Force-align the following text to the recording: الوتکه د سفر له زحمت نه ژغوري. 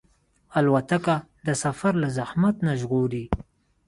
الوتکه 0.57 1.15
د 1.45 1.47
سفر 1.63 1.93
له 2.01 2.09
زحمت 2.17 2.55
نه 2.65 2.73
ژغوري. 2.79 3.25